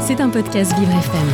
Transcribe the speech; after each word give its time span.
C'est 0.00 0.20
un 0.20 0.28
podcast 0.28 0.72
Vivre 0.78 0.90
FM. 0.90 1.28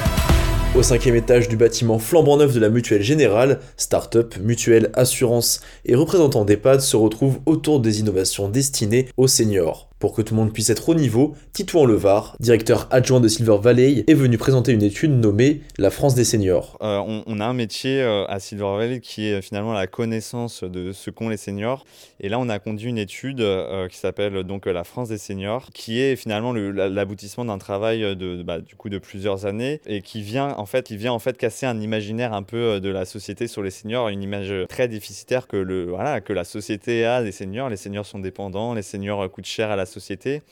Au 0.77 0.83
cinquième 0.83 1.17
étage 1.17 1.48
du 1.48 1.56
bâtiment 1.56 1.98
flambant 1.98 2.36
neuf 2.36 2.52
de 2.52 2.60
la 2.60 2.69
Mutuelle 2.69 3.02
Générale, 3.02 3.60
start-up, 3.78 4.34
mutuelle, 4.38 4.90
assurance 4.92 5.61
et 5.87 5.95
représentants 5.95 6.45
d'EHPAD 6.45 6.80
se 6.80 6.96
retrouvent 6.96 7.38
autour 7.46 7.80
des 7.80 8.01
innovations 8.01 8.51
destinées 8.51 9.09
aux 9.17 9.29
seniors. 9.29 9.88
Pour 9.98 10.12
que 10.12 10.21
tout 10.21 10.35
le 10.35 10.40
monde 10.40 10.53
puisse 10.53 10.69
être 10.69 10.90
au 10.90 10.95
niveau, 10.95 11.35
Titouan 11.54 11.87
Levar, 11.87 12.37
directeur 12.38 12.87
adjoint 12.91 13.19
de 13.19 13.29
Silver 13.29 13.56
Valley, 13.62 14.04
est 14.07 14.14
venu 14.14 14.36
présenter 14.36 14.72
une 14.72 14.82
étude 14.82 15.11
nommée 15.11 15.62
La 15.79 15.91
France 15.91 16.14
des 16.14 16.25
seniors. 16.25 16.77
Euh, 16.82 17.22
on, 17.27 17.41
a 17.41 17.46
un 17.46 17.54
métier 17.54 18.03
euh, 18.03 18.27
à 18.27 18.39
Silver 18.39 18.77
Valley 18.77 19.00
qui 19.00 19.27
est 19.27 19.40
finalement 19.40 19.72
la 19.72 19.86
connaissance 19.86 20.64
de 20.64 20.93
ce 20.93 21.09
qu'ont 21.09 21.30
les 21.30 21.39
seniors. 21.39 21.86
Et 22.21 22.29
là, 22.29 22.39
on 22.39 22.50
a 22.50 22.59
conduit 22.59 22.90
une 22.90 22.98
étude 22.98 23.40
euh, 23.40 23.89
qui 23.89 23.96
s'appelle 23.96 24.43
donc 24.45 24.67
La 24.67 24.85
France 24.85 25.09
des 25.09 25.17
seniors, 25.17 25.71
qui 25.72 25.99
est 25.99 26.14
finalement 26.14 26.53
l'aboutissement 26.53 27.46
d'un 27.46 27.57
travail 27.57 28.03
de, 28.17 28.43
bah, 28.43 28.61
du 28.61 28.75
coup 28.75 28.90
de 28.90 28.99
plusieurs 28.99 29.46
années 29.46 29.81
et 29.86 30.03
qui 30.03 30.21
vient 30.21 30.54
en 30.58 30.67
fait, 30.67 30.85
qui 30.85 30.99
vient 30.99 31.13
en 31.13 31.18
fait 31.18 31.39
casser 31.39 31.64
un 31.64 31.81
imaginaire 31.81 32.34
un 32.34 32.42
peu 32.42 32.80
de 32.80 32.90
la 32.90 33.06
société 33.06 33.46
sur 33.46 33.62
les 33.62 33.70
seniors, 33.70 34.10
une 34.10 34.22
image 34.22 34.52
très 34.68 34.88
déficitaire 34.88 35.46
que 35.46 35.56
le 35.56 35.86
voilà 35.86 36.20
que 36.20 36.34
la 36.34 36.44
société 36.44 37.06
a 37.06 37.22
des 37.22 37.32
seniors. 37.32 37.70
Les 37.70 37.78
seniors 37.78 38.04
sont 38.04 38.18
dépendants, 38.18 38.74
les 38.74 38.82
seniors 38.82 39.30
coûtent 39.30 39.46
cher 39.46 39.70
à 39.70 39.76
la 39.76 39.85
société. 39.86 40.42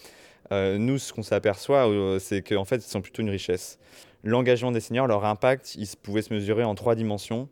Euh, 0.52 0.79
nous, 0.79 0.98
ce 0.98 1.12
qu'on 1.12 1.23
s'aperçoit, 1.23 1.88
euh, 1.88 2.19
c'est 2.19 2.43
qu'en 2.43 2.65
fait, 2.65 2.77
ils 2.77 2.91
sont 2.91 3.01
plutôt 3.01 3.23
une 3.23 3.30
richesse. 3.30 3.79
L'engagement 4.23 4.73
des 4.73 4.80
seniors, 4.80 5.07
leur 5.07 5.24
impact, 5.24 5.74
il 5.77 5.87
pouvait 6.02 6.23
se 6.23 6.33
mesurer 6.33 6.65
en 6.65 6.74
trois 6.74 6.95
dimensions. 6.95 7.48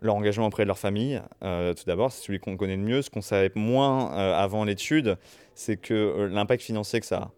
Leur 0.00 0.16
engagement 0.16 0.46
auprès 0.46 0.64
de 0.64 0.68
leur 0.68 0.78
famille, 0.78 1.22
euh, 1.44 1.74
tout 1.74 1.84
d'abord, 1.86 2.10
c'est 2.10 2.24
celui 2.24 2.40
qu'on 2.40 2.56
connaît 2.56 2.76
le 2.76 2.82
mieux. 2.82 3.02
Ce 3.02 3.10
qu'on 3.10 3.20
savait 3.20 3.52
moins 3.54 4.10
avant 4.10 4.64
l'étude, 4.64 5.16
c'est 5.54 5.76
que 5.76 6.28
l'impact 6.30 6.62
financier 6.62 6.98
que 6.98 7.06
ça 7.06 7.16
a. 7.16 7.30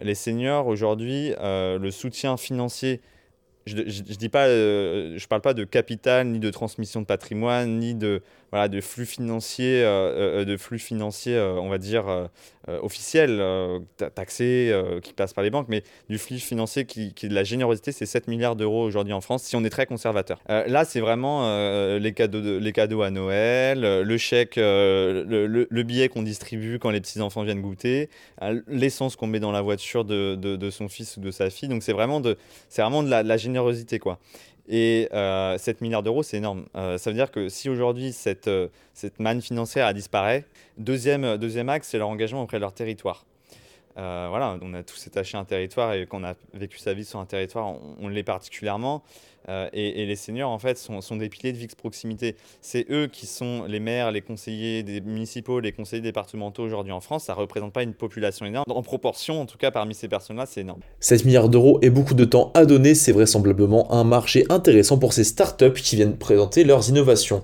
Les 0.00 0.14
seniors, 0.14 0.66
aujourd'hui, 0.66 1.34
le 1.38 1.90
soutien 1.90 2.38
financier 2.38 3.02
je 3.68 3.76
ne 3.76 5.26
parle 5.26 5.40
pas 5.40 5.54
de 5.54 5.64
capital, 5.64 6.26
ni 6.26 6.38
de 6.38 6.50
transmission 6.50 7.00
de 7.00 7.06
patrimoine, 7.06 7.78
ni 7.78 7.94
de, 7.94 8.22
voilà, 8.50 8.68
de 8.68 8.80
flux 8.80 9.06
financiers, 9.06 9.82
euh, 9.84 10.40
euh, 10.40 10.44
de 10.44 10.56
flux 10.56 10.78
financiers, 10.78 11.36
euh, 11.36 11.54
on 11.54 11.68
va 11.68 11.78
dire 11.78 12.28
officiels, 12.82 13.42
taxés, 14.14 14.78
qui 15.02 15.14
passent 15.14 15.32
par 15.32 15.42
les 15.42 15.48
banques, 15.48 15.68
mais 15.70 15.82
du 16.10 16.18
flux 16.18 16.38
financier 16.38 16.84
qui, 16.84 17.14
qui 17.14 17.26
de 17.26 17.34
la 17.34 17.42
générosité, 17.42 17.92
c'est 17.92 18.04
7 18.04 18.28
milliards 18.28 18.56
d'euros 18.56 18.84
aujourd'hui 18.84 19.14
en 19.14 19.22
France, 19.22 19.42
si 19.44 19.56
on 19.56 19.64
est 19.64 19.70
très 19.70 19.86
conservateur. 19.86 20.38
là, 20.48 20.84
c'est 20.84 21.00
vraiment 21.00 21.48
les 21.96 22.12
cadeaux, 22.12 22.42
de, 22.42 22.58
les 22.58 22.72
cadeaux 22.72 23.00
à 23.00 23.10
Noël, 23.10 23.80
le 23.80 24.18
chèque, 24.18 24.56
le, 24.56 25.24
le, 25.70 25.82
billet 25.82 26.10
qu'on 26.10 26.20
distribue 26.20 26.78
quand 26.78 26.90
les 26.90 27.00
petits 27.00 27.22
enfants 27.22 27.42
viennent 27.42 27.62
goûter, 27.62 28.10
l'essence 28.66 29.16
qu'on 29.16 29.28
met 29.28 29.40
dans 29.40 29.52
la 29.52 29.62
voiture 29.62 30.04
de, 30.04 30.34
de, 30.34 30.70
son 30.70 30.90
fils 30.90 31.16
ou 31.16 31.20
de 31.20 31.30
sa 31.30 31.48
fille. 31.48 31.70
Donc 31.70 31.82
c'est 31.82 31.94
vraiment 31.94 32.20
de, 32.20 32.36
vraiment 32.76 33.00
la, 33.00 33.22
de 33.22 33.28
la 33.28 33.38
générosité, 33.38 33.98
quoi. 33.98 34.18
Et 34.68 35.08
7 35.10 35.12
euh, 35.14 35.58
milliards 35.80 36.02
d'euros, 36.02 36.22
c'est 36.22 36.36
énorme. 36.36 36.66
Euh, 36.76 36.98
ça 36.98 37.10
veut 37.10 37.16
dire 37.16 37.30
que 37.30 37.48
si 37.48 37.70
aujourd'hui 37.70 38.12
cette, 38.12 38.48
euh, 38.48 38.68
manne 39.18 39.40
financière 39.40 39.92
disparaît, 39.94 40.44
deuxième, 40.76 41.38
deuxième 41.38 41.70
axe, 41.70 41.88
c'est 41.88 41.98
leur 41.98 42.08
engagement 42.08 42.42
auprès 42.42 42.58
de 42.58 42.62
leur 42.62 42.74
territoire. 42.74 43.24
Voilà, 43.98 44.58
on 44.62 44.74
a 44.74 44.82
tous 44.82 45.06
attaché 45.06 45.36
un 45.36 45.44
territoire 45.44 45.92
et 45.92 46.06
qu'on 46.06 46.24
a 46.24 46.34
vécu 46.54 46.78
sa 46.78 46.94
vie 46.94 47.04
sur 47.04 47.18
un 47.18 47.26
territoire, 47.26 47.74
on 48.00 48.08
l'est 48.08 48.22
particulièrement. 48.22 49.02
Euh, 49.48 49.68
et, 49.72 50.04
les 50.04 50.16
seniors, 50.16 50.50
en 50.50 50.58
fait, 50.58 50.76
sont, 50.76 51.16
des 51.16 51.28
piliers 51.28 51.52
de 51.52 51.58
VIX 51.58 51.74
proximité. 51.74 52.36
C'est 52.60 52.86
eux 52.90 53.06
qui 53.06 53.26
sont 53.26 53.64
les 53.66 53.80
maires, 53.80 54.12
les 54.12 54.20
conseillers 54.20 54.82
des 54.82 55.00
municipaux, 55.00 55.60
les 55.60 55.72
conseillers 55.72 56.02
départementaux 56.02 56.64
aujourd'hui 56.64 56.92
en 56.92 57.00
France. 57.00 57.24
Ça 57.24 57.34
ne 57.34 57.38
représente 57.38 57.72
pas 57.72 57.82
une 57.82 57.94
population 57.94 58.44
énorme. 58.44 58.64
En 58.68 58.82
proportion, 58.82 59.40
en 59.40 59.46
tout 59.46 59.56
cas, 59.56 59.70
parmi 59.70 59.94
ces 59.94 60.08
personnes-là, 60.08 60.44
c'est 60.46 60.60
énorme. 60.60 60.80
7 61.00 61.24
milliards 61.24 61.48
d'euros 61.48 61.78
et 61.82 61.88
beaucoup 61.88 62.14
de 62.14 62.24
temps 62.24 62.50
à 62.54 62.66
donner, 62.66 62.94
c'est 62.94 63.12
vraisemblablement 63.12 63.90
un 63.92 64.04
marché 64.04 64.44
intéressant 64.50 64.98
pour 64.98 65.12
ces 65.12 65.24
startups 65.24 65.72
qui 65.72 65.96
viennent 65.96 66.18
présenter 66.18 66.64
leurs 66.64 66.90
innovations. 66.90 67.42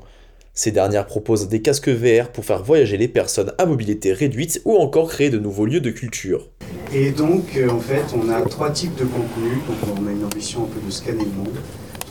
Ces 0.55 0.70
dernières 0.70 1.06
proposent 1.06 1.48
des 1.48 1.60
casques 1.60 1.88
VR 1.88 2.31
pour 2.31 2.44
faire 2.44 2.62
voyager 2.62 2.97
les 2.97 3.09
personnes 3.09 3.53
à 3.59 3.66
mobilité 3.66 4.12
réduite 4.12 4.62
ou 4.65 4.76
encore 4.76 5.09
créer 5.09 5.31
de 5.31 5.38
nouveaux 5.38 5.66
lieux 5.66 5.81
de 5.81 5.91
culture. 5.91 6.48
Et 6.92 7.10
donc, 7.10 7.56
euh, 7.56 7.69
en 7.69 7.81
fait, 7.81 8.04
on 8.15 8.28
a 8.31 8.41
trois 8.42 8.70
types 8.70 8.94
de 8.94 9.04
contenus. 9.04 9.59
Donc, 9.66 9.98
on 9.98 10.06
a 10.06 10.12
une 10.12 10.25
ambition 10.25 10.62
un 10.62 10.66
peu 10.66 10.81
de 10.87 10.91
scanner 10.93 11.25
le 11.25 11.44
monde 11.44 11.59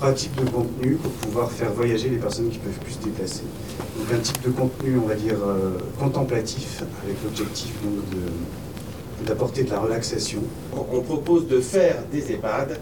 trois 0.04 0.12
types 0.12 0.36
de 0.36 0.50
contenus 0.50 0.98
pour 1.02 1.12
pouvoir 1.14 1.50
faire 1.50 1.72
voyager 1.72 2.10
les 2.10 2.18
personnes 2.18 2.50
qui 2.50 2.58
peuvent 2.58 2.78
plus 2.84 2.94
se 2.94 3.00
déplacer. 3.00 3.44
Donc 3.98 4.14
un 4.14 4.20
type 4.20 4.42
de 4.44 4.50
contenu, 4.50 4.98
on 5.02 5.08
va 5.08 5.16
dire, 5.16 5.38
euh, 5.42 5.78
contemplatif, 5.98 6.84
avec 7.06 7.16
l'objectif 7.24 7.74
d'apporter 9.26 9.64
de 9.64 9.70
la 9.70 9.80
relaxation. 9.80 10.40
On 10.76 11.00
propose 11.00 11.48
de 11.48 11.62
faire 11.62 12.04
des 12.12 12.34
EHPAD, 12.34 12.80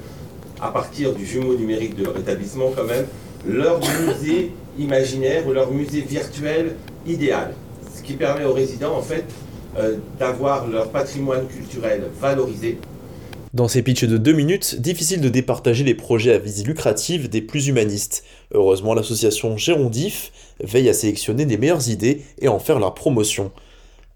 à 0.59 0.71
partir 0.71 1.13
du 1.13 1.23
jumeau 1.23 1.53
numérique 1.53 1.95
de 1.95 2.05
leur 2.05 2.17
établissement 2.17 2.71
quand 2.75 2.85
même, 2.85 3.05
leur 3.47 3.79
musée 3.79 4.51
imaginaire 4.77 5.47
ou 5.47 5.53
leur 5.53 5.71
musée 5.71 6.01
virtuel 6.01 6.75
idéal. 7.05 7.53
Ce 7.95 8.01
qui 8.01 8.13
permet 8.13 8.45
aux 8.45 8.53
résidents 8.53 8.95
en 8.95 9.01
fait 9.01 9.25
euh, 9.77 9.97
d'avoir 10.19 10.67
leur 10.67 10.89
patrimoine 10.89 11.47
culturel 11.47 12.03
valorisé 12.19 12.77
dans 13.53 13.67
ces 13.67 13.81
pitchs 13.81 14.05
de 14.05 14.15
deux 14.15 14.31
minutes, 14.31 14.79
difficile 14.79 15.19
de 15.19 15.27
départager 15.27 15.83
les 15.83 15.93
projets 15.93 16.33
à 16.33 16.37
visée 16.37 16.63
lucrative 16.63 17.27
des 17.27 17.41
plus 17.41 17.67
humanistes. 17.67 18.23
Heureusement, 18.53 18.93
l'association 18.93 19.57
Gérondif 19.57 20.31
veille 20.63 20.87
à 20.87 20.93
sélectionner 20.93 21.43
les 21.43 21.57
meilleures 21.57 21.89
idées 21.89 22.21
et 22.39 22.47
en 22.47 22.59
faire 22.59 22.79
leur 22.79 22.93
promotion. 22.93 23.51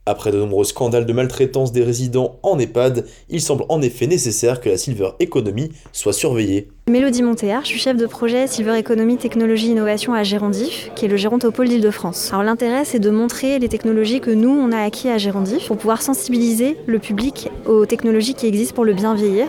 Après 0.05 0.31
de 0.31 0.37
nombreux 0.37 0.63
scandales 0.63 1.05
de 1.05 1.11
maltraitance 1.11 1.73
des 1.73 1.83
résidents 1.83 2.39
en 2.43 2.57
EHPAD, 2.59 3.05
il 3.27 3.41
semble 3.41 3.66
en 3.67 3.81
effet 3.81 4.07
nécessaire 4.07 4.61
que 4.61 4.69
la 4.69 4.77
Silver 4.77 5.09
Economy 5.19 5.69
soit 5.91 6.13
surveillée. 6.13 6.69
Mélodie 6.88 7.23
Montéard, 7.23 7.63
je 7.63 7.69
suis 7.69 7.79
chef 7.79 7.97
de 7.97 8.06
projet 8.06 8.46
Silver 8.46 8.78
Economy 8.78 9.18
Technologie 9.18 9.72
Innovation 9.72 10.13
à 10.13 10.22
Gérondif, 10.22 10.91
qui 10.96 11.06
est 11.06 11.07
le 11.07 11.50
pôle 11.50 11.68
d'Île-de-France. 11.68 12.31
L'intérêt, 12.31 12.85
c'est 12.85 13.00
de 13.00 13.09
montrer 13.09 13.57
les 13.57 13.68
technologies 13.68 14.19
que 14.22 14.29
nous, 14.29 14.51
on 14.51 14.72
a 14.72 14.84
acquis 14.84 15.09
à 15.09 15.18
Gérondif 15.18 15.66
pour 15.66 15.78
pouvoir 15.78 16.03
sensibiliser 16.03 16.78
le 16.85 17.00
public 17.00 17.50
aux 17.66 17.88
technologies 17.88 18.35
qui 18.35 18.46
existent 18.46 18.75
pour 18.75 18.85
le 18.85 18.94
bien 18.94 19.16
vieillir 19.16 19.47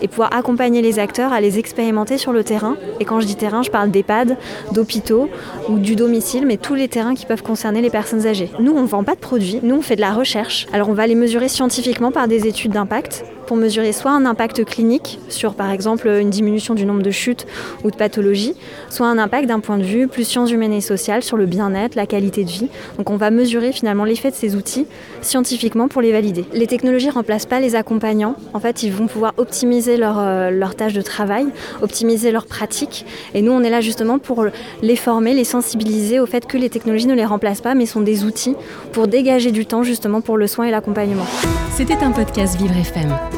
et 0.00 0.08
pouvoir 0.08 0.34
accompagner 0.34 0.80
les 0.80 0.98
acteurs 0.98 1.34
à 1.34 1.42
les 1.42 1.58
expérimenter 1.58 2.16
sur 2.16 2.32
le 2.32 2.42
terrain. 2.42 2.78
Et 3.00 3.04
quand 3.04 3.20
je 3.20 3.26
dis 3.26 3.36
terrain, 3.36 3.62
je 3.62 3.70
parle 3.70 3.90
d'EHPAD, 3.90 4.38
d'hôpitaux 4.72 5.28
ou 5.68 5.78
du 5.78 5.94
domicile, 5.94 6.46
mais 6.46 6.56
tous 6.56 6.74
les 6.74 6.88
terrains 6.88 7.14
qui 7.14 7.26
peuvent 7.26 7.42
concerner 7.42 7.82
les 7.82 7.90
personnes 7.90 8.26
âgées. 8.26 8.48
Nous, 8.60 8.72
on 8.72 8.80
ne 8.80 8.88
vend 8.88 9.04
pas 9.04 9.14
de 9.14 9.20
produits, 9.20 9.60
nous, 9.62 9.74
on 9.74 9.82
fait 9.82 9.96
de 9.96 10.00
la 10.00 10.14
recherche. 10.14 10.66
Alors 10.72 10.88
on 10.88 10.94
va 10.94 11.06
les 11.06 11.16
mesurer 11.16 11.48
scientifiquement 11.48 12.12
par 12.12 12.28
des 12.28 12.46
études 12.46 12.72
d'impact 12.72 13.26
pour 13.48 13.56
mesurer 13.56 13.92
soit 13.92 14.10
un 14.10 14.26
impact 14.26 14.66
clinique 14.66 15.18
sur 15.30 15.54
par 15.54 15.70
exemple 15.70 16.06
une 16.06 16.28
diminution 16.28 16.74
du 16.74 16.84
nombre 16.84 17.02
de 17.02 17.10
chutes 17.10 17.46
ou 17.82 17.90
de 17.90 17.96
pathologies, 17.96 18.54
soit 18.90 19.06
un 19.06 19.16
impact 19.16 19.48
d'un 19.48 19.60
point 19.60 19.78
de 19.78 19.84
vue 19.84 20.06
plus 20.06 20.24
sciences 20.24 20.50
humaines 20.50 20.74
et 20.74 20.82
sociales 20.82 21.22
sur 21.22 21.38
le 21.38 21.46
bien-être, 21.46 21.94
la 21.94 22.06
qualité 22.06 22.44
de 22.44 22.50
vie. 22.50 22.68
Donc 22.98 23.08
on 23.08 23.16
va 23.16 23.30
mesurer 23.30 23.72
finalement 23.72 24.04
l'effet 24.04 24.30
de 24.30 24.36
ces 24.36 24.54
outils 24.54 24.86
scientifiquement 25.22 25.88
pour 25.88 26.02
les 26.02 26.12
valider. 26.12 26.44
Les 26.52 26.66
technologies 26.66 27.06
ne 27.06 27.12
remplacent 27.12 27.46
pas 27.46 27.58
les 27.58 27.74
accompagnants. 27.74 28.36
En 28.52 28.60
fait, 28.60 28.82
ils 28.82 28.92
vont 28.92 29.06
pouvoir 29.06 29.32
optimiser 29.38 29.96
leur, 29.96 30.18
euh, 30.18 30.50
leur 30.50 30.74
tâche 30.74 30.92
de 30.92 31.00
travail, 31.00 31.46
optimiser 31.80 32.32
leurs 32.32 32.46
pratiques. 32.46 33.06
Et 33.32 33.40
nous, 33.40 33.52
on 33.52 33.62
est 33.62 33.70
là 33.70 33.80
justement 33.80 34.18
pour 34.18 34.44
les 34.82 34.96
former, 34.96 35.32
les 35.32 35.44
sensibiliser 35.44 36.20
au 36.20 36.26
fait 36.26 36.46
que 36.46 36.58
les 36.58 36.68
technologies 36.68 37.06
ne 37.06 37.14
les 37.14 37.24
remplacent 37.24 37.62
pas, 37.62 37.74
mais 37.74 37.86
sont 37.86 38.02
des 38.02 38.24
outils 38.24 38.56
pour 38.92 39.08
dégager 39.08 39.52
du 39.52 39.64
temps 39.64 39.84
justement 39.84 40.20
pour 40.20 40.36
le 40.36 40.46
soin 40.46 40.66
et 40.66 40.70
l'accompagnement. 40.70 41.26
C'était 41.74 42.04
un 42.04 42.10
podcast 42.10 42.58
Vivre 42.60 42.76
FM. 42.76 43.37